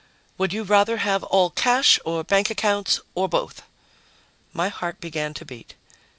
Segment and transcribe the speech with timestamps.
[0.39, 3.61] "Would you rather have all cash or bank accounts or both?"
[4.51, 5.75] My heart began to beat.